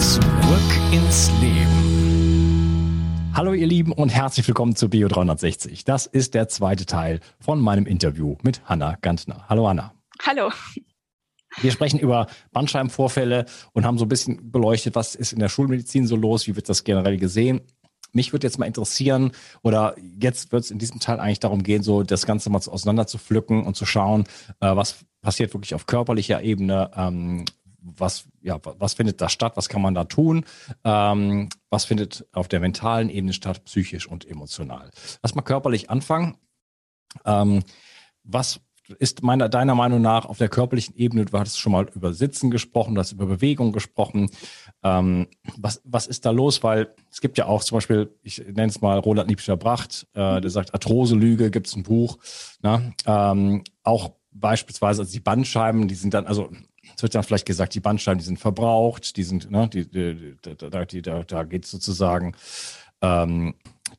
[0.00, 0.22] Zurück
[0.92, 3.30] ins Leben.
[3.34, 5.84] Hallo ihr Lieben und herzlich willkommen zu Bio 360.
[5.84, 9.44] Das ist der zweite Teil von meinem Interview mit Hanna Gantner.
[9.50, 9.92] Hallo Hanna.
[10.26, 10.50] Hallo.
[11.60, 16.06] Wir sprechen über Bandscheibenvorfälle und haben so ein bisschen beleuchtet, was ist in der Schulmedizin
[16.06, 17.60] so los, wie wird das generell gesehen.
[18.12, 19.32] Mich würde jetzt mal interessieren,
[19.62, 23.06] oder jetzt wird es in diesem Teil eigentlich darum gehen, so das Ganze mal auseinander
[23.06, 24.24] zu pflücken und zu schauen,
[24.60, 27.44] äh, was passiert wirklich auf körperlicher Ebene, ähm,
[27.82, 30.44] was, ja, was findet da statt, was kann man da tun,
[30.84, 34.90] ähm, was findet auf der mentalen Ebene statt, psychisch und emotional.
[35.22, 36.36] Lass mal körperlich anfangen.
[37.24, 37.62] Ähm,
[38.22, 38.60] was
[38.98, 42.50] ist meiner, deiner Meinung nach auf der körperlichen Ebene, du hattest schon mal über Sitzen
[42.50, 44.30] gesprochen, du hast über Bewegung gesprochen.
[44.82, 46.62] Ähm, was, was ist da los?
[46.62, 50.50] Weil es gibt ja auch zum Beispiel, ich nenne es mal Roland Liebscher-Bracht, äh, der
[50.50, 52.18] sagt Arthrose-Lüge, gibt es ein Buch.
[52.62, 52.92] Ne?
[53.06, 56.50] Ähm, auch beispielsweise also die Bandscheiben, die sind dann, also
[56.96, 60.36] es wird dann vielleicht gesagt, die Bandscheiben, die sind verbraucht, die sind, ne, die, die,
[60.42, 62.34] da, die, da, da geht sozusagen
[63.02, 63.54] ähm,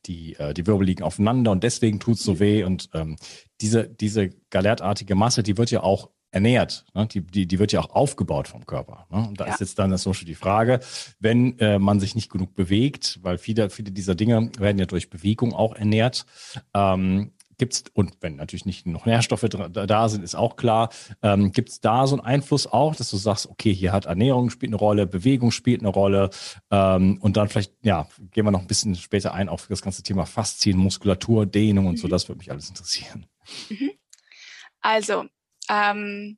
[0.06, 2.64] die, äh, die Wirbel liegen aufeinander und deswegen tut es so weh.
[2.64, 3.16] Und ähm,
[3.60, 6.86] diese, diese galertartige Masse, die wird ja auch ernährt.
[6.94, 7.06] Ne?
[7.06, 9.06] Die, die, die wird ja auch aufgebaut vom Körper.
[9.10, 9.28] Ne?
[9.28, 9.52] Und da ja.
[9.52, 10.80] ist jetzt dann das zum Beispiel die Frage,
[11.20, 15.10] wenn äh, man sich nicht genug bewegt, weil viele, viele dieser Dinge werden ja durch
[15.10, 16.26] Bewegung auch ernährt,
[16.74, 17.32] ähm,
[17.62, 20.88] Gibt's, und wenn natürlich nicht noch Nährstoffe da sind, ist auch klar,
[21.22, 24.50] ähm, gibt es da so einen Einfluss auch, dass du sagst, okay, hier hat Ernährung
[24.50, 26.30] spielt eine Rolle, Bewegung spielt eine Rolle
[26.72, 30.02] ähm, und dann vielleicht, ja, gehen wir noch ein bisschen später ein auf das ganze
[30.02, 31.98] Thema Faszien, Muskulatur, Dehnung und mhm.
[31.98, 33.26] so, das würde mich alles interessieren.
[33.68, 33.92] Mhm.
[34.80, 35.26] Also,
[35.68, 36.36] ähm,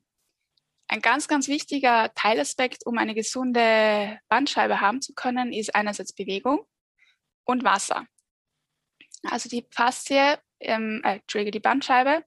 [0.87, 6.67] ein ganz, ganz wichtiger Teilaspekt, um eine gesunde Bandscheibe haben zu können, ist einerseits Bewegung
[7.45, 8.05] und Wasser.
[9.23, 11.19] Also die Faszie ähm, äh,
[11.51, 12.23] die Bandscheibe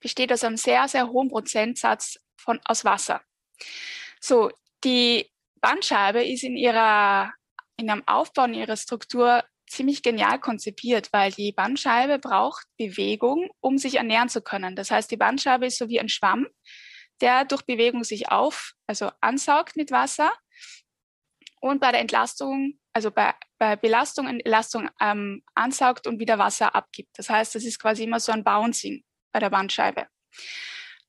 [0.00, 3.22] besteht aus einem sehr, sehr hohen Prozentsatz von, aus Wasser.
[4.20, 4.50] So,
[4.84, 7.32] die Bandscheibe ist in ihrer,
[7.76, 13.78] in einem Aufbau, in ihrer Struktur ziemlich genial konzipiert, weil die Bandscheibe braucht Bewegung, um
[13.78, 14.76] sich ernähren zu können.
[14.76, 16.46] Das heißt, die Bandscheibe ist so wie ein Schwamm,
[17.20, 20.32] der durch Bewegung sich auf, also ansaugt mit Wasser
[21.60, 26.74] und bei der Entlastung, also bei, bei Belastung und Entlastung ähm, ansaugt und wieder Wasser
[26.74, 27.10] abgibt.
[27.18, 30.06] Das heißt, das ist quasi immer so ein Bouncing bei der Bandscheibe.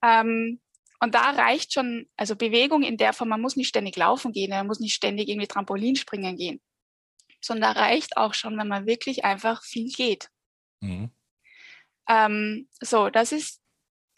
[0.03, 0.59] Ähm,
[0.99, 4.49] und da reicht schon, also Bewegung in der Form, man muss nicht ständig laufen gehen,
[4.49, 6.59] man muss nicht ständig irgendwie Trampolin springen gehen,
[7.39, 10.29] sondern da reicht auch schon, wenn man wirklich einfach viel geht.
[10.81, 11.09] Mhm.
[12.09, 13.61] Ähm, so, das ist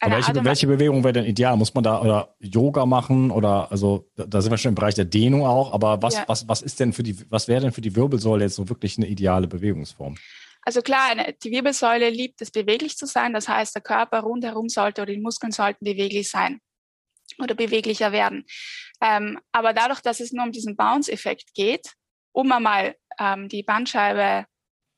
[0.02, 1.58] welche, welche Bewegung wäre denn ideal?
[1.58, 5.06] Muss man da oder Yoga machen oder also da sind wir schon im Bereich der
[5.06, 6.24] Dehnung auch, aber was, ja.
[6.28, 8.98] was, was ist denn für die, was wäre denn für die Wirbelsäule jetzt so wirklich
[8.98, 10.16] eine ideale Bewegungsform?
[10.62, 13.34] Also klar, die Wirbelsäule liebt es, beweglich zu sein.
[13.34, 16.60] Das heißt, der Körper rundherum sollte oder die Muskeln sollten beweglich sein
[17.38, 18.46] oder beweglicher werden.
[19.02, 21.94] Ähm, aber dadurch, dass es nur um diesen Bounce-Effekt geht,
[22.32, 24.46] um einmal ähm, die Bandscheibe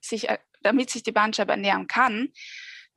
[0.02, 2.30] sich, äh, damit sich die Bandscheibe ernähren kann,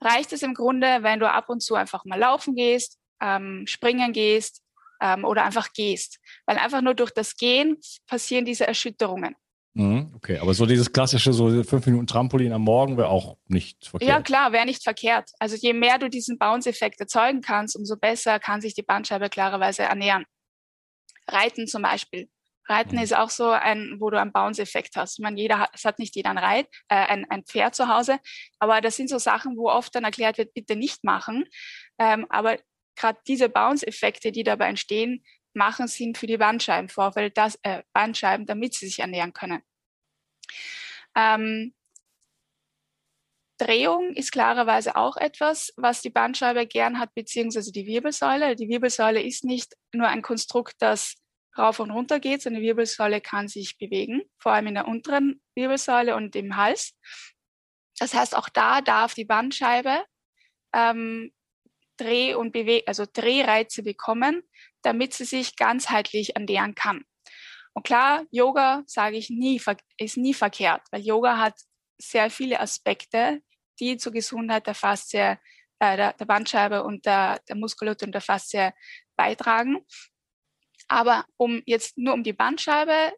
[0.01, 4.13] reicht es im Grunde, wenn du ab und zu einfach mal laufen gehst, ähm, springen
[4.13, 4.63] gehst
[5.01, 6.19] ähm, oder einfach gehst.
[6.47, 9.35] Weil einfach nur durch das Gehen passieren diese Erschütterungen.
[9.77, 13.89] Mhm, okay, aber so dieses klassische, so fünf Minuten Trampolin am Morgen wäre auch nicht
[13.89, 14.09] verkehrt.
[14.09, 15.31] Ja, klar, wäre nicht verkehrt.
[15.41, 19.83] Also je mehr du diesen Bounce-Effekt erzeugen kannst, umso besser kann sich die Bandscheibe klarerweise
[19.83, 20.25] ernähren.
[21.27, 22.29] Reiten zum Beispiel.
[22.69, 23.03] Reiten mhm.
[23.03, 25.19] ist auch so ein, wo du einen Bounce-Effekt hast.
[25.19, 27.89] Ich meine, jeder hat, es hat nicht jeder ein Reit, äh, ein, ein Pferd zu
[27.89, 28.19] Hause,
[28.59, 31.45] aber das sind so Sachen, wo oft dann erklärt wird, bitte nicht machen.
[31.99, 32.59] Ähm, aber
[32.97, 38.75] gerade diese Bounce-Effekte, die dabei entstehen, machen Sinn für die Bandscheibenvorfälle, das, äh, Bandscheiben, damit
[38.75, 39.63] sie sich ernähren können.
[41.15, 41.75] Ähm,
[43.59, 48.57] Drehung ist klarerweise auch etwas, was die Bandscheibe gern hat, beziehungsweise die Wirbelsäule.
[48.57, 51.15] Die Wirbelsäule ist nicht nur ein Konstrukt, das
[51.59, 56.17] rauf und runter geht, die Wirbelsäule kann sich bewegen, vor allem in der unteren Wirbelsäule
[56.17, 56.95] und im Hals.
[57.99, 60.05] Das heißt, auch da darf die Bandscheibe
[60.75, 61.33] ähm,
[61.97, 64.43] Dreh- und Bewe also Drehreize bekommen,
[64.83, 67.05] damit sie sich ganzheitlich ernähren kann.
[67.73, 69.61] Und klar, Yoga, sage ich nie,
[69.99, 71.55] ist nie verkehrt, weil Yoga hat
[71.99, 73.41] sehr viele Aspekte,
[73.81, 75.39] die zur Gesundheit der Faszie,
[75.81, 78.73] äh, der, der Bandscheibe und der, der Muskulatur und der Faszie
[79.17, 79.85] beitragen.
[80.89, 83.13] Aber um jetzt nur um die Bandscheibe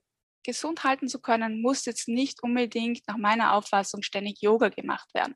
[0.45, 5.35] gesund halten zu können, muss jetzt nicht unbedingt nach meiner Auffassung ständig Yoga gemacht werden.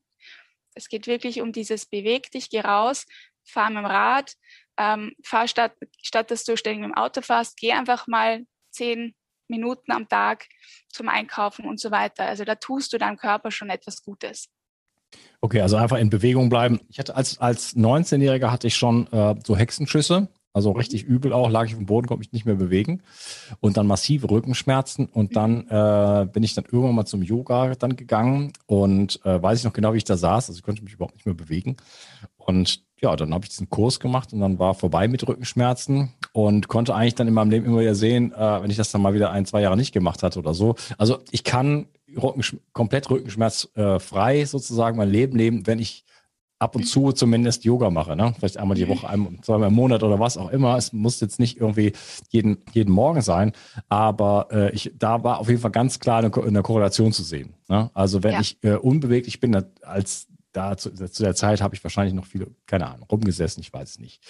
[0.74, 3.06] Es geht wirklich um dieses Beweg dich, geh raus,
[3.44, 4.34] fahr mit dem Rad,
[4.78, 9.14] ähm, fahr statt, statt dass du ständig mit dem Auto fährst, geh einfach mal zehn
[9.48, 10.46] Minuten am Tag
[10.88, 12.24] zum Einkaufen und so weiter.
[12.26, 14.48] Also da tust du deinem Körper schon etwas Gutes.
[15.40, 16.80] Okay, also einfach in Bewegung bleiben.
[16.88, 20.28] Ich hatte als, als 19-Jähriger hatte ich schon äh, so Hexenschüsse.
[20.52, 23.02] Also richtig übel auch, lag ich auf dem Boden, konnte mich nicht mehr bewegen.
[23.60, 25.06] Und dann massive Rückenschmerzen.
[25.06, 29.58] Und dann äh, bin ich dann irgendwann mal zum Yoga dann gegangen und äh, weiß
[29.58, 30.48] ich noch genau, wie ich da saß.
[30.48, 31.76] Also ich konnte mich überhaupt nicht mehr bewegen.
[32.36, 36.68] Und ja, dann habe ich diesen Kurs gemacht und dann war vorbei mit Rückenschmerzen und
[36.68, 39.14] konnte eigentlich dann in meinem Leben immer wieder sehen, äh, wenn ich das dann mal
[39.14, 40.74] wieder ein, zwei Jahre nicht gemacht hatte oder so.
[40.98, 41.86] Also ich kann
[42.20, 46.04] Rückensch komplett rückenschmerzfrei äh, sozusagen mein Leben leben, wenn ich
[46.60, 48.34] ab und zu zumindest Yoga mache, ne?
[48.38, 48.90] Vielleicht einmal die mhm.
[48.90, 50.76] Woche, einmal, zweimal im Monat oder was auch immer.
[50.76, 51.92] Es muss jetzt nicht irgendwie
[52.28, 53.52] jeden, jeden Morgen sein,
[53.88, 57.54] aber äh, ich, da war auf jeden Fall ganz klar eine, eine Korrelation zu sehen.
[57.68, 57.90] Ne?
[57.94, 58.40] Also wenn ja.
[58.40, 62.48] ich äh, unbeweglich bin, als da zu, zu der Zeit habe ich wahrscheinlich noch viele,
[62.66, 64.20] keine Ahnung, rumgesessen, ich weiß es nicht.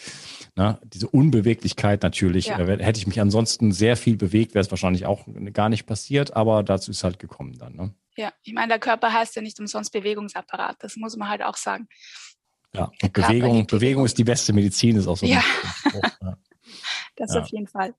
[0.55, 0.79] Ne?
[0.85, 2.59] Diese Unbeweglichkeit natürlich, ja.
[2.59, 6.37] äh, hätte ich mich ansonsten sehr viel bewegt, wäre es wahrscheinlich auch gar nicht passiert,
[6.37, 7.75] aber dazu ist halt gekommen dann.
[7.75, 7.95] Ne?
[8.17, 11.57] Ja, ich meine, der Körper heißt ja nicht umsonst Bewegungsapparat, das muss man halt auch
[11.57, 11.89] sagen.
[12.73, 15.27] Ja, Bewegung, Bewegung ist die beste Medizin, ist auch so.
[15.27, 15.43] Ja,
[15.93, 16.37] ja.
[17.17, 17.41] das ja.
[17.41, 17.95] auf jeden Fall.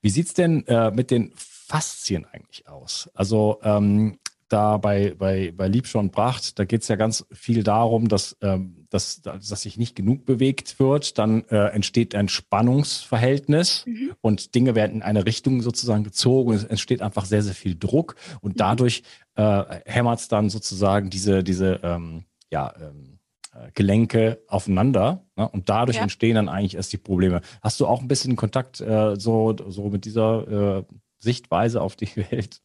[0.00, 3.10] Wie sieht es denn äh, mit den Faszien eigentlich aus?
[3.14, 4.19] Also ähm,
[4.52, 8.36] da bei, bei, bei Liebscher und Bracht, da geht es ja ganz viel darum, dass,
[8.42, 11.18] ähm, dass, dass sich nicht genug bewegt wird.
[11.18, 14.12] Dann äh, entsteht ein Spannungsverhältnis mhm.
[14.20, 16.52] und Dinge werden in eine Richtung sozusagen gezogen.
[16.52, 18.58] Es entsteht einfach sehr, sehr viel Druck und mhm.
[18.58, 19.02] dadurch
[19.36, 23.20] äh, hämmert es dann sozusagen diese, diese ähm, ja, ähm,
[23.54, 25.48] äh, Gelenke aufeinander ne?
[25.48, 26.02] und dadurch ja.
[26.02, 27.40] entstehen dann eigentlich erst die Probleme.
[27.62, 30.84] Hast du auch ein bisschen Kontakt äh, so, so mit dieser äh,
[31.18, 32.60] Sichtweise auf die Welt?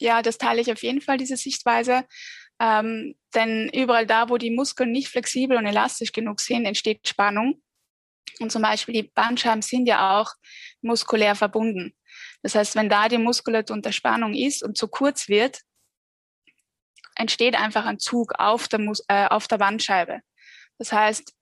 [0.00, 2.04] Ja, das teile ich auf jeden Fall, diese Sichtweise.
[2.60, 7.62] Ähm, denn überall da, wo die Muskeln nicht flexibel und elastisch genug sind, entsteht Spannung.
[8.40, 10.32] Und zum Beispiel die Bandscheiben sind ja auch
[10.80, 11.94] muskulär verbunden.
[12.42, 15.60] Das heißt, wenn da die Muskulatur unter Spannung ist und zu kurz wird,
[17.16, 20.20] entsteht einfach ein Zug auf der, Mus äh, auf der Bandscheibe.
[20.78, 21.34] Das heißt,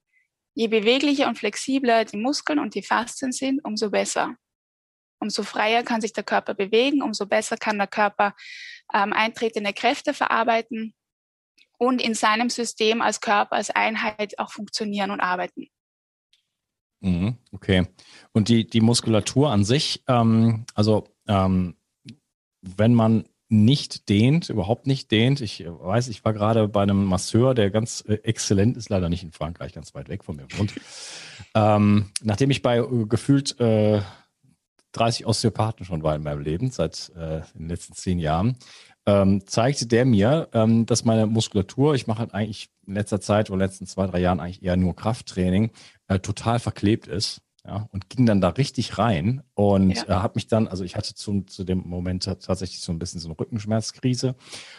[0.55, 4.35] je beweglicher und flexibler die Muskeln und die Faszien sind, umso besser.
[5.19, 8.35] Umso freier kann sich der Körper bewegen, umso besser kann der Körper
[8.93, 10.93] ähm, eintretende Kräfte verarbeiten
[11.77, 15.67] und in seinem System als Körper, als Einheit auch funktionieren und arbeiten.
[16.99, 17.87] Mhm, okay.
[18.31, 21.75] Und die, die Muskulatur an sich, ähm, also ähm,
[22.61, 25.39] wenn man nicht dehnt, überhaupt nicht dehnt.
[25.39, 29.23] Ich weiß, ich war gerade bei einem Masseur, der ganz äh, exzellent ist, leider nicht
[29.23, 30.73] in Frankreich, ganz weit weg von mir wohnt.
[31.55, 34.01] ähm, nachdem ich bei äh, gefühlt äh,
[34.97, 38.57] 30 Osteopathen schon war in meinem Leben, seit äh, den letzten zehn Jahren,
[39.07, 43.49] ähm, zeigte der mir, ähm, dass meine Muskulatur, ich mache halt eigentlich in letzter Zeit
[43.49, 45.71] oder in den letzten zwei, drei Jahren eigentlich eher nur Krafttraining,
[46.07, 47.41] äh, total verklebt ist.
[47.65, 50.03] Ja, und ging dann da richtig rein und ja.
[50.03, 53.19] äh, habe mich dann, also ich hatte zu, zu dem Moment tatsächlich so ein bisschen
[53.19, 54.35] so eine Rückenschmerzkrise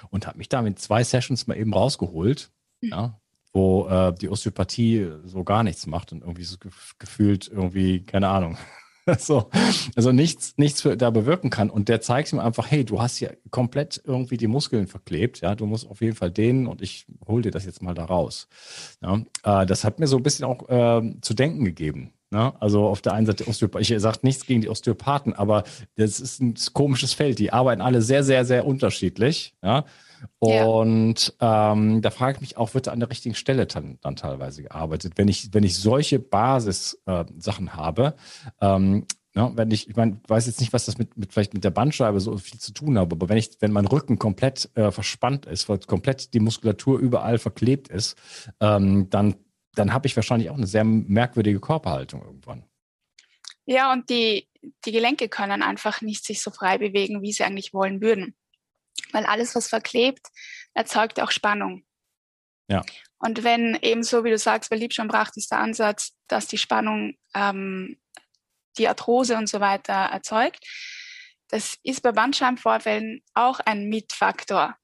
[0.08, 2.88] und habe mich da mit zwei Sessions mal eben rausgeholt, mhm.
[2.88, 3.20] ja,
[3.52, 6.56] wo äh, die Osteopathie so gar nichts macht und irgendwie so
[6.98, 8.56] gefühlt irgendwie, keine Ahnung,
[9.18, 9.48] so,
[9.96, 11.70] also nichts, nichts für, da bewirken kann.
[11.70, 15.54] Und der zeigt ihm einfach, hey, du hast ja komplett irgendwie die Muskeln verklebt, ja,
[15.54, 18.48] du musst auf jeden Fall dehnen und ich hol dir das jetzt mal da raus.
[19.02, 22.12] Ja, äh, das hat mir so ein bisschen auch äh, zu denken gegeben.
[22.30, 22.52] Ne?
[22.60, 25.64] Also auf der einen Seite Osteopath, ich sage nichts gegen die Osteopathen, aber
[25.96, 27.38] das ist ein komisches Feld.
[27.38, 29.54] Die arbeiten alle sehr, sehr, sehr unterschiedlich.
[29.62, 29.84] Ja?
[30.38, 31.72] Und ja.
[31.72, 34.62] ähm, da frage ich mich auch, wird da an der richtigen Stelle dann, dann teilweise
[34.62, 35.14] gearbeitet?
[35.16, 38.14] Wenn ich, wenn ich solche Basis-Sachen äh, habe,
[38.60, 41.54] ähm, ja, ne, wenn ich, ich meine, weiß jetzt nicht, was das mit, mit vielleicht
[41.54, 44.70] mit der Bandscheibe so viel zu tun hat, aber wenn ich, wenn mein Rücken komplett
[44.74, 48.16] äh, verspannt ist, weil komplett die Muskulatur überall verklebt ist,
[48.60, 49.36] ähm, dann,
[49.74, 52.64] dann habe ich wahrscheinlich auch eine sehr merkwürdige Körperhaltung irgendwann.
[53.66, 54.48] Ja, und die,
[54.84, 58.34] die Gelenke können einfach nicht sich so frei bewegen, wie sie eigentlich wollen würden
[59.12, 60.26] weil alles, was verklebt,
[60.74, 61.84] erzeugt auch Spannung.
[62.68, 62.82] Ja.
[63.18, 67.16] Und wenn eben so, wie du sagst, bei Liebschonbracht ist der Ansatz, dass die Spannung
[67.34, 67.98] ähm,
[68.76, 70.64] die Arthrose und so weiter erzeugt,
[71.48, 74.76] das ist bei Bandscheibenvorfällen auch ein Mitfaktor.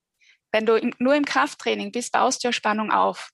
[0.51, 3.31] Wenn du in, nur im Krafttraining bist, baust du ja Spannung auf.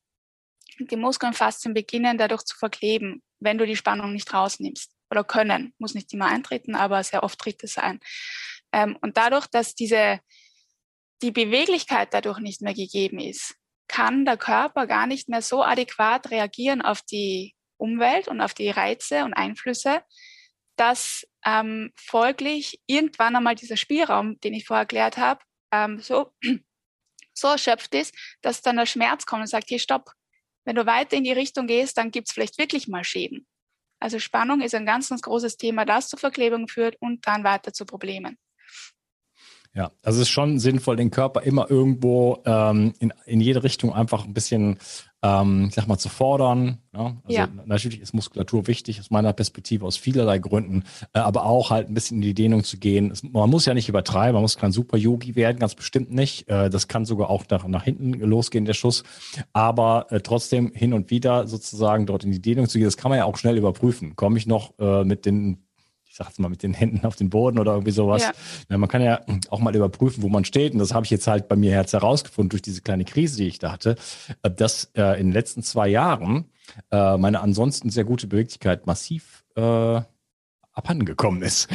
[0.78, 4.90] Die Muskeln Faszien beginnen dadurch zu verkleben, wenn du die Spannung nicht rausnimmst.
[5.10, 8.00] Oder können, muss nicht immer eintreten, aber sehr oft tritt es ein.
[8.72, 10.20] Ähm, und dadurch, dass diese
[11.22, 13.56] die Beweglichkeit dadurch nicht mehr gegeben ist,
[13.88, 18.70] kann der Körper gar nicht mehr so adäquat reagieren auf die Umwelt und auf die
[18.70, 20.02] Reize und Einflüsse,
[20.76, 25.40] dass ähm, folglich irgendwann einmal dieser Spielraum, den ich vorher erklärt habe,
[25.72, 26.32] ähm, so,
[27.34, 30.12] so erschöpft ist, dass dann der Schmerz kommt und sagt, hier stopp,
[30.64, 33.46] wenn du weiter in die Richtung gehst, dann gibt es vielleicht wirklich mal Schäden.
[33.98, 37.72] Also Spannung ist ein ganz, ganz großes Thema, das zu Verklebung führt und dann weiter
[37.72, 38.38] zu Problemen.
[39.72, 43.92] Ja, also es ist schon sinnvoll, den Körper immer irgendwo ähm, in, in jede Richtung
[43.94, 44.78] einfach ein bisschen,
[45.22, 46.78] ähm, ich sag mal, zu fordern.
[46.92, 47.16] Ja?
[47.22, 47.48] Also ja.
[47.66, 51.94] natürlich ist Muskulatur wichtig, aus meiner Perspektive aus vielerlei Gründen, äh, aber auch halt ein
[51.94, 53.12] bisschen in die Dehnung zu gehen.
[53.12, 56.48] Es, man muss ja nicht übertreiben, man muss kein Super-Yogi werden, ganz bestimmt nicht.
[56.48, 59.04] Äh, das kann sogar auch nach, nach hinten losgehen, der Schuss.
[59.52, 63.10] Aber äh, trotzdem hin und wieder sozusagen dort in die Dehnung zu gehen, das kann
[63.10, 64.16] man ja auch schnell überprüfen.
[64.16, 65.58] Komme ich noch äh, mit den
[66.20, 68.22] ich sag's mal, mit den Händen auf den Boden oder irgendwie sowas.
[68.22, 68.32] Ja.
[68.68, 70.72] Ja, man kann ja auch mal überprüfen, wo man steht.
[70.72, 73.48] Und das habe ich jetzt halt bei mir jetzt herausgefunden durch diese kleine Krise, die
[73.48, 73.96] ich da hatte,
[74.42, 76.46] äh, dass äh, in den letzten zwei Jahren
[76.90, 80.00] äh, meine ansonsten sehr gute Beweglichkeit massiv äh,
[80.72, 81.68] abhanden gekommen ist.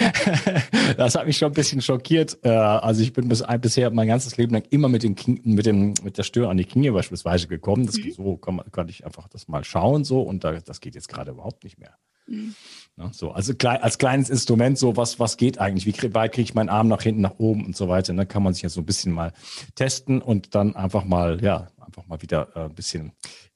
[0.98, 2.38] das hat mich schon ein bisschen schockiert.
[2.44, 5.66] Äh, also ich bin bis, bisher mein ganzes Leben lang immer mit, den Knie, mit,
[5.66, 7.86] dem, mit der Stirn an die Knie beispielsweise gekommen.
[7.86, 8.12] Das, mhm.
[8.12, 11.10] So kann, man, kann ich einfach das mal schauen so und da, das geht jetzt
[11.10, 11.96] gerade überhaupt nicht mehr.
[12.28, 12.56] Mhm.
[12.98, 15.86] Ja, so, also klein, als kleines Instrument, so was, was geht eigentlich?
[15.86, 18.14] Wie weit kriege ich meinen Arm nach hinten, nach oben und so weiter?
[18.14, 18.26] Ne?
[18.26, 19.34] Kann man sich ja so ein bisschen mal
[19.76, 23.12] testen und dann einfach mal, ja, einfach mal wieder äh, ein bisschen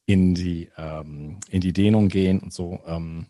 [0.05, 2.79] in die, ähm, in die Dehnung gehen und so.
[2.85, 3.27] Ähm.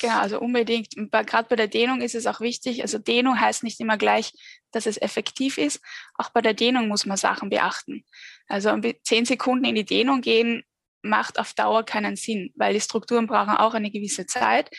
[0.00, 0.94] Genau, also unbedingt.
[1.10, 2.82] Gerade bei der Dehnung ist es auch wichtig.
[2.82, 4.32] Also Dehnung heißt nicht immer gleich,
[4.70, 5.80] dass es effektiv ist.
[6.14, 8.04] Auch bei der Dehnung muss man Sachen beachten.
[8.48, 8.70] Also
[9.02, 10.62] zehn Sekunden in die Dehnung gehen
[11.02, 14.70] macht auf Dauer keinen Sinn, weil die Strukturen brauchen auch eine gewisse Zeit,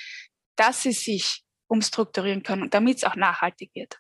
[0.56, 4.00] dass sie sich umstrukturieren können, damit es auch nachhaltig wird.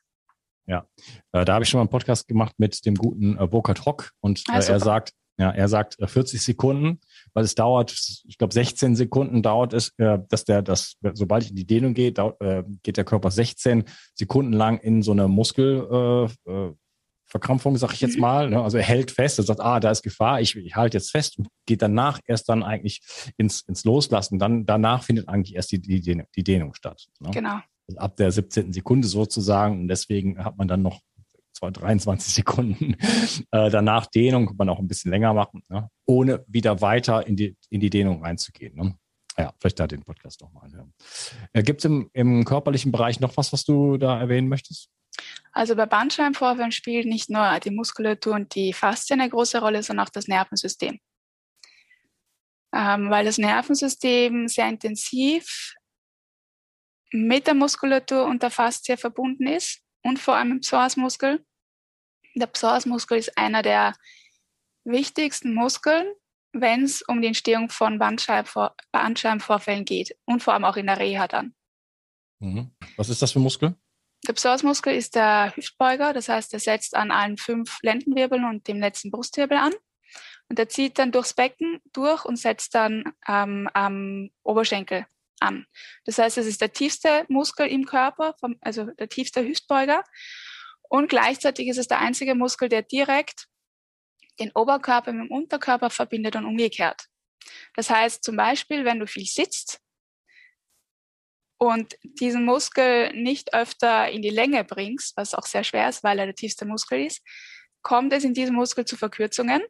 [0.67, 0.85] Ja,
[1.31, 4.11] äh, da habe ich schon mal einen Podcast gemacht mit dem guten äh, Burkhard Hock
[4.19, 6.99] und äh, ah, er sagt, ja, er sagt 40 äh, Sekunden,
[7.33, 7.91] weil es dauert,
[8.25, 11.93] ich glaube 16 Sekunden dauert es, äh, dass der, das, sobald ich in die Dehnung
[11.93, 16.71] gehe, dauert, äh, geht der Körper 16 Sekunden lang in so eine Muskel, äh,
[17.27, 18.49] Verkrampfung, sag ich jetzt mal.
[18.49, 18.61] Ne?
[18.61, 21.37] Also er hält fest, er sagt, ah, da ist Gefahr, ich, ich halte jetzt fest
[21.37, 23.01] und geht danach erst dann eigentlich
[23.37, 24.39] ins, ins Loslassen.
[24.39, 27.07] Dann danach findet eigentlich erst die, die, die Dehnung statt.
[27.19, 27.31] Ne?
[27.31, 27.59] Genau.
[27.87, 28.73] Also ab der 17.
[28.73, 29.81] Sekunde sozusagen.
[29.81, 31.01] Und deswegen hat man dann noch
[31.57, 32.93] zwar 23 Sekunden
[33.51, 35.89] äh, danach Dehnung, kann man auch ein bisschen länger machen, ne?
[36.05, 38.75] ohne wieder weiter in die, in die Dehnung reinzugehen.
[38.75, 38.95] Ne?
[39.37, 40.93] Ja, vielleicht da den Podcast nochmal hören.
[41.53, 44.89] Äh, Gibt es im, im körperlichen Bereich noch was, was du da erwähnen möchtest?
[45.51, 50.05] Also bei Bandscheibenvorfällen spielt nicht nur die Muskulatur und die Faszien eine große Rolle, sondern
[50.05, 50.99] auch das Nervensystem.
[52.73, 55.73] Ähm, weil das Nervensystem sehr intensiv
[57.11, 61.43] mit der Muskulatur und der Faszie verbunden ist und vor allem im Psoasmuskel.
[62.35, 63.95] Der Psoasmuskel ist einer der
[64.83, 66.07] wichtigsten Muskeln,
[66.53, 71.27] wenn es um die Entstehung von Bandscheibenvorfällen geht und vor allem auch in der Reha
[71.27, 71.55] dann.
[72.39, 72.71] Mhm.
[72.95, 73.75] Was ist das für ein Muskel?
[74.25, 78.79] Der Psoasmuskel ist der Hüftbeuger, das heißt, er setzt an allen fünf Lendenwirbeln und dem
[78.79, 79.73] letzten Brustwirbel an.
[80.49, 85.05] Und er zieht dann durchs Becken durch und setzt dann ähm, am Oberschenkel
[85.39, 85.65] an.
[86.05, 90.03] Das heißt, es ist der tiefste Muskel im Körper, vom, also der tiefste Hüftbeuger.
[90.89, 93.47] Und gleichzeitig ist es der einzige Muskel, der direkt
[94.39, 97.07] den Oberkörper mit dem Unterkörper verbindet und umgekehrt.
[97.75, 99.79] Das heißt zum Beispiel, wenn du viel sitzt,
[101.57, 106.19] und diesen Muskel nicht öfter in die Länge bringst, was auch sehr schwer ist, weil
[106.19, 107.23] er der tiefste Muskel ist,
[107.81, 109.61] kommt es in diesem Muskel zu Verkürzungen.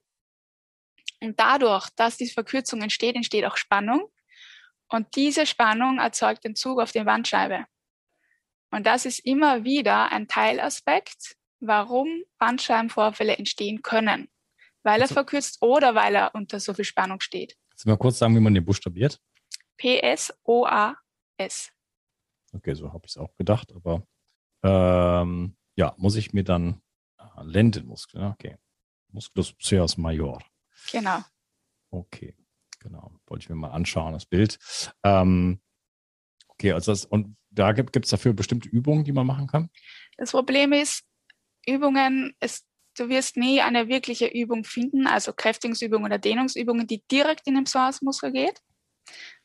[1.22, 4.12] Und dadurch, dass diese Verkürzung entsteht, entsteht auch Spannung.
[4.90, 7.66] Und diese Spannung erzeugt den Zug auf die Bandscheibe.
[8.72, 14.30] Und das ist immer wieder ein Teilaspekt, warum Bandscheibenvorfälle entstehen können.
[14.84, 17.58] Weil er also, verkürzt oder weil er unter so viel Spannung steht.
[17.70, 19.20] Kannst du mal kurz sagen, wie man den buchstabiert?
[19.78, 21.72] P-S-O-A-S.
[22.54, 24.08] Okay, so habe ich es auch gedacht, aber
[24.64, 26.82] ähm, ja, muss ich mir dann
[27.18, 28.58] ah, Lendenmuskel, okay.
[29.10, 30.42] Musculus psoas major.
[30.92, 31.20] Genau.
[31.92, 32.36] Okay,
[32.80, 33.12] genau.
[33.28, 34.60] Wollte ich mir mal anschauen, das Bild.
[35.04, 35.62] Ähm,
[36.48, 39.70] okay, also das, und da gibt es dafür bestimmte Übungen, die man machen kann?
[40.18, 41.04] Das Problem ist,
[41.66, 42.66] Übungen, es,
[42.98, 47.66] du wirst nie eine wirkliche Übung finden, also Kräftigungsübungen oder Dehnungsübungen, die direkt in den
[47.66, 48.62] Psoasmuskel geht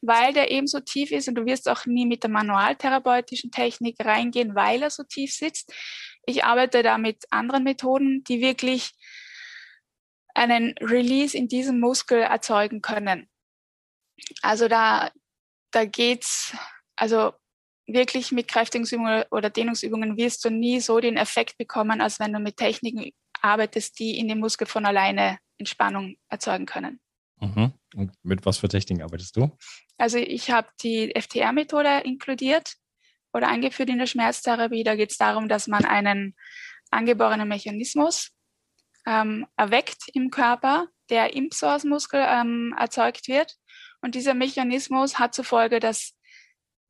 [0.00, 3.96] weil der eben so tief ist und du wirst auch nie mit der manualtherapeutischen Technik
[4.04, 5.72] reingehen, weil er so tief sitzt.
[6.26, 8.92] Ich arbeite da mit anderen Methoden, die wirklich
[10.34, 13.28] einen Release in diesem Muskel erzeugen können.
[14.40, 15.10] Also da,
[15.72, 16.56] da geht's,
[16.96, 17.32] also
[17.86, 22.38] wirklich mit Kräftigungsübungen oder Dehnungsübungen wirst du nie so den Effekt bekommen, als wenn du
[22.38, 27.00] mit Techniken arbeitest, die in dem Muskel von alleine Entspannung erzeugen können.
[27.40, 27.72] Mhm.
[27.94, 29.56] Und mit was für Techniken arbeitest du?
[29.98, 32.74] Also ich habe die FTR-Methode inkludiert
[33.32, 34.84] oder eingeführt in der Schmerztherapie.
[34.84, 36.34] Da geht es darum, dass man einen
[36.90, 38.30] angeborenen Mechanismus
[39.06, 43.56] ähm, erweckt im Körper, der im Psoasmuskel ähm, erzeugt wird.
[44.00, 46.14] Und dieser Mechanismus hat zur Folge, dass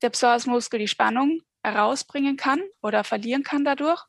[0.01, 4.03] der Psoasmuskel die Spannung herausbringen kann oder verlieren kann dadurch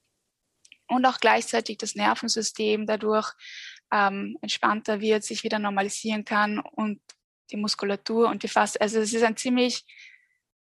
[0.89, 3.33] und auch gleichzeitig das Nervensystem dadurch
[3.93, 7.01] ähm, entspannter wird, sich wieder normalisieren kann und
[7.51, 8.81] die Muskulatur und die Faste.
[8.81, 9.85] Also es ist ein ziemlich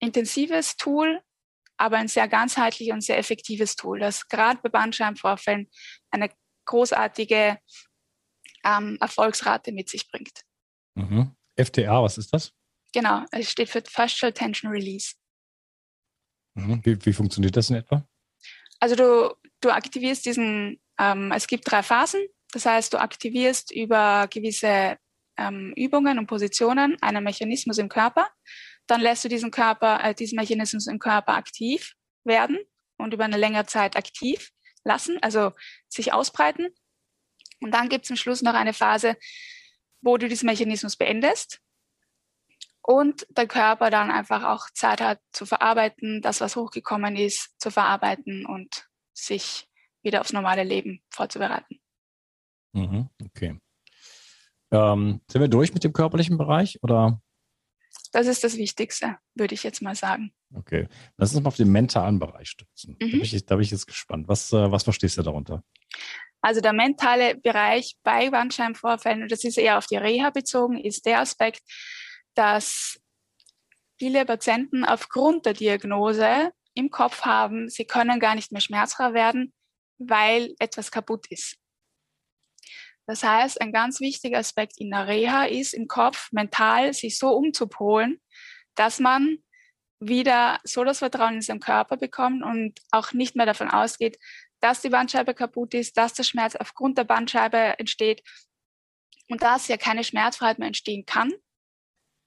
[0.00, 1.20] intensives Tool,
[1.76, 5.68] aber ein sehr ganzheitliches und sehr effektives Tool, das gerade bei Bandscheibenvorfällen
[6.10, 6.30] eine
[6.66, 7.58] großartige
[8.64, 10.42] ähm, Erfolgsrate mit sich bringt.
[10.94, 11.34] Mhm.
[11.56, 12.52] FTA, was ist das?
[12.92, 15.14] Genau, es steht für Fascial Tension Release.
[16.54, 16.84] Mhm.
[16.84, 18.06] Wie, wie, funktioniert das in etwa?
[18.80, 22.20] Also du, du aktivierst diesen, ähm, es gibt drei Phasen.
[22.52, 24.98] Das heißt, du aktivierst über gewisse
[25.36, 28.28] ähm, Übungen und Positionen einen Mechanismus im Körper.
[28.86, 32.58] Dann lässt du diesen Körper, äh, diesen Mechanismus im Körper aktiv werden
[32.96, 34.50] und über eine längere Zeit aktiv
[34.84, 35.52] lassen, also
[35.88, 36.68] sich ausbreiten.
[37.60, 39.16] Und dann gibt es am Schluss noch eine Phase,
[40.00, 41.60] wo du diesen Mechanismus beendest
[42.82, 47.70] und der Körper dann einfach auch Zeit hat zu verarbeiten, das, was hochgekommen ist, zu
[47.70, 49.68] verarbeiten und sich
[50.02, 51.80] wieder aufs normale Leben vorzubereiten.
[52.72, 53.58] Mhm, okay.
[54.70, 57.20] Ähm, sind wir durch mit dem körperlichen Bereich oder?
[58.12, 60.32] Das ist das Wichtigste, würde ich jetzt mal sagen.
[60.54, 60.88] Okay.
[61.16, 62.96] Lass uns mal auf den mentalen Bereich stützen.
[62.98, 62.98] Mhm.
[62.98, 64.28] Da, bin ich, da bin ich jetzt gespannt.
[64.28, 65.62] Was, äh, was verstehst du darunter?
[66.40, 71.04] Also der mentale Bereich bei Bandscheibenvorfällen, und das ist eher auf die Reha bezogen, ist
[71.04, 71.62] der Aspekt,
[72.34, 73.00] dass
[73.98, 79.52] viele Patienten aufgrund der Diagnose im Kopf haben, sie können gar nicht mehr schmerzfrei werden,
[79.98, 81.57] weil etwas kaputt ist.
[83.08, 87.30] Das heißt, ein ganz wichtiger Aspekt in der Reha ist im Kopf mental sich so
[87.30, 88.20] umzupolen,
[88.74, 89.38] dass man
[89.98, 94.18] wieder so das Vertrauen in seinen Körper bekommt und auch nicht mehr davon ausgeht,
[94.60, 98.22] dass die Bandscheibe kaputt ist, dass der Schmerz aufgrund der Bandscheibe entsteht
[99.30, 101.32] und dass ja keine Schmerzfreiheit mehr entstehen kann,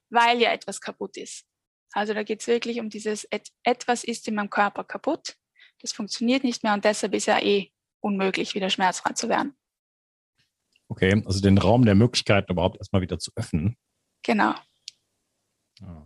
[0.10, 1.46] weil ja etwas kaputt ist.
[1.94, 3.28] Also da geht es wirklich um dieses,
[3.64, 5.36] etwas ist in meinem Körper kaputt,
[5.80, 9.56] das funktioniert nicht mehr und deshalb ist ja eh unmöglich, wieder schmerzfrei zu werden.
[10.92, 13.78] Okay, also den Raum der Möglichkeiten überhaupt erstmal wieder zu öffnen.
[14.24, 14.54] Genau.
[15.80, 16.06] Ja.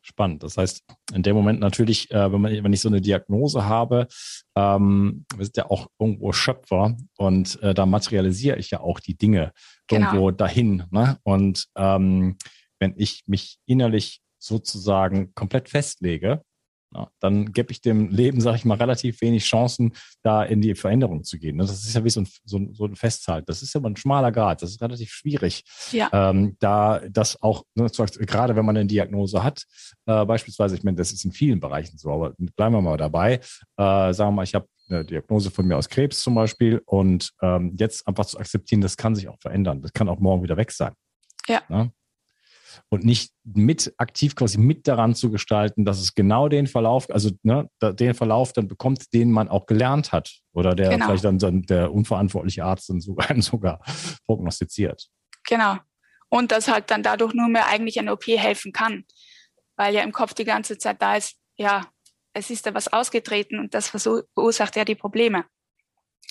[0.00, 0.42] Spannend.
[0.42, 4.08] Das heißt, in dem Moment natürlich, äh, wenn, man, wenn ich so eine Diagnose habe,
[4.56, 9.18] ähm, wir sind ja auch irgendwo Schöpfer und äh, da materialisiere ich ja auch die
[9.18, 9.52] Dinge
[9.86, 10.06] genau.
[10.06, 10.84] irgendwo dahin.
[10.90, 11.18] Ne?
[11.22, 12.38] Und ähm,
[12.78, 16.42] wenn ich mich innerlich sozusagen komplett festlege,
[16.96, 20.74] ja, dann gebe ich dem Leben, sage ich mal, relativ wenig Chancen, da in die
[20.74, 21.58] Veränderung zu gehen.
[21.58, 23.48] Das ist ja wie so ein, so ein, so ein Festhalt.
[23.48, 24.62] Das ist ja mal ein schmaler Grad.
[24.62, 25.64] Das ist relativ schwierig.
[25.92, 26.08] Ja.
[26.12, 29.64] Ähm, da das auch, ne, gerade wenn man eine Diagnose hat,
[30.06, 33.34] äh, beispielsweise, ich meine, das ist in vielen Bereichen so, aber bleiben wir mal dabei.
[33.34, 33.42] Äh,
[33.76, 37.74] sagen wir mal, ich habe eine Diagnose von mir aus Krebs zum Beispiel und ähm,
[37.78, 39.82] jetzt einfach zu akzeptieren, das kann sich auch verändern.
[39.82, 40.92] Das kann auch morgen wieder weg sein.
[41.46, 41.60] Ja.
[41.68, 41.92] Ne?
[42.88, 47.30] Und nicht mit aktiv quasi mit daran zu gestalten, dass es genau den Verlauf, also
[47.42, 51.06] ne, den Verlauf dann bekommt, den man auch gelernt hat oder der genau.
[51.06, 53.80] vielleicht dann, dann der unverantwortliche Arzt dann sogar, sogar
[54.26, 55.08] prognostiziert.
[55.48, 55.76] Genau.
[56.28, 59.04] Und dass halt dann dadurch nur mehr eigentlich eine OP helfen kann,
[59.76, 61.86] weil ja im Kopf die ganze Zeit da ist, ja,
[62.32, 65.44] es ist da was ausgetreten und das verursacht ja die Probleme.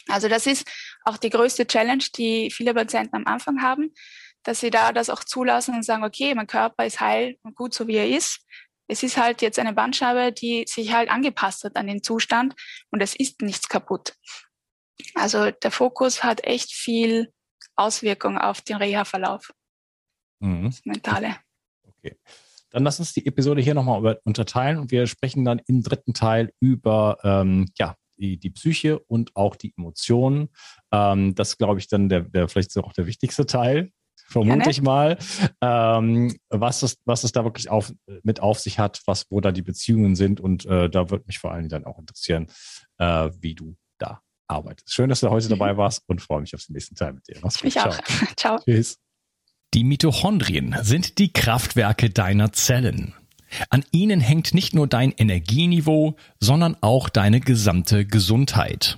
[0.08, 0.67] Also das ist
[1.03, 3.91] auch die größte Challenge, die viele Patienten am Anfang haben,
[4.45, 7.73] dass sie da das auch zulassen und sagen, okay, mein Körper ist heil und gut
[7.73, 8.45] so wie er ist.
[8.88, 12.53] Es ist halt jetzt eine Bandscheibe, die sich halt angepasst hat an den Zustand
[12.91, 14.15] und es ist nichts kaputt.
[15.15, 17.34] Also der Fokus hat echt viel
[17.75, 19.51] Auswirkung auf den Reha-Verlauf.
[20.39, 20.65] Mhm.
[20.65, 21.38] Das Mentale.
[21.84, 22.15] Okay.
[22.69, 26.53] Dann lass uns die Episode hier nochmal unterteilen und wir sprechen dann im dritten Teil
[26.60, 30.49] über ähm, ja, die, die Psyche und auch die Emotionen.
[30.91, 33.91] Ähm, das glaube ich dann der, der vielleicht auch der wichtigste Teil,
[34.27, 35.17] vermute ich mal.
[35.61, 39.51] Ähm, was, es, was es da wirklich auf, mit auf sich hat, was, wo da
[39.51, 42.47] die Beziehungen sind und äh, da würde mich vor allem dann auch interessieren,
[42.97, 44.93] äh, wie du da arbeitest.
[44.93, 47.38] Schön, dass du heute dabei warst und freue mich auf den nächsten Teil mit dir.
[47.41, 47.67] Mach's gut.
[47.67, 47.89] Ich Ciao.
[47.89, 47.97] auch.
[48.35, 48.59] Ciao.
[48.59, 48.97] Tschüss.
[49.73, 53.13] Die Mitochondrien sind die Kraftwerke deiner Zellen.
[53.69, 58.97] An ihnen hängt nicht nur dein Energieniveau, sondern auch deine gesamte Gesundheit.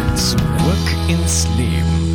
[0.15, 2.10] Zurück ins Leben.